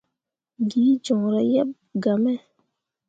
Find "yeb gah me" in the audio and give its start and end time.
1.51-2.33